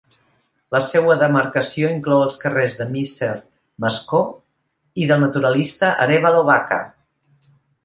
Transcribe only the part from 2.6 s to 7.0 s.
de Misser Mascó i del Naturalista Arévalo Baca.